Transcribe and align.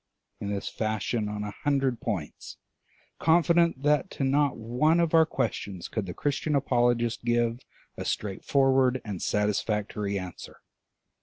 in 0.39 0.49
this 0.51 0.67
fashion 0.67 1.29
on 1.29 1.43
a 1.43 1.51
hundred 1.63 2.01
points, 2.01 2.57
confident 3.19 3.83
that 3.83 4.09
to 4.09 4.23
not 4.23 4.57
one 4.57 4.99
of 4.99 5.13
our 5.13 5.27
questions 5.27 5.87
could 5.87 6.07
the 6.07 6.13
Christian 6.15 6.55
apologist 6.55 7.23
give 7.23 7.59
a 7.97 8.03
straightforward 8.03 8.99
and 9.05 9.21
satisfactory 9.21 10.17
answer. 10.17 10.61